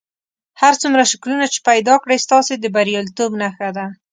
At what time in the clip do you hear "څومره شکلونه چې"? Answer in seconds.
0.81-1.59